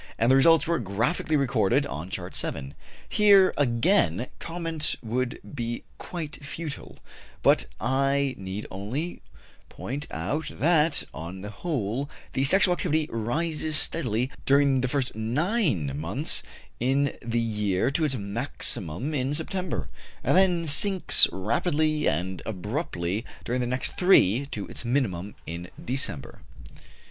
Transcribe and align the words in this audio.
and 0.17 0.31
the 0.31 0.35
results 0.35 0.67
are 0.67 0.79
graphically 0.79 1.37
recorded 1.37 1.85
on 1.85 2.09
Chart 2.09 2.33
7. 2.33 2.73
Here, 3.07 3.53
again, 3.55 4.25
comment 4.39 4.95
would 5.03 5.39
be 5.53 5.83
quite 5.99 6.43
futile, 6.43 6.97
but 7.43 7.67
I 7.79 8.33
need 8.35 8.65
only 8.71 9.21
point 9.69 10.07
out 10.09 10.49
that, 10.55 11.03
on 11.13 11.41
the 11.41 11.51
whole, 11.51 12.09
the 12.33 12.43
sexual 12.43 12.71
activity 12.73 13.09
rises 13.11 13.77
steadily 13.77 14.31
during 14.47 14.81
the 14.81 14.87
first 14.87 15.15
nine 15.15 15.95
months 15.99 16.41
in 16.79 17.15
the 17.21 17.39
year 17.39 17.91
to 17.91 18.03
its 18.03 18.15
maximum 18.15 19.13
in 19.13 19.35
September, 19.35 19.87
and 20.23 20.35
then 20.35 20.65
sinks 20.65 21.27
rapidly 21.31 22.07
and 22.09 22.41
abruptly 22.47 23.23
during 23.45 23.61
the 23.61 23.67
next 23.67 23.99
three 23.99 24.47
to 24.49 24.65
its 24.65 24.83
minimum 24.83 25.35
in 25.45 25.69
December. 25.85 26.39